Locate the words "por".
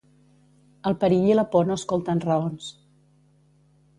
1.51-1.69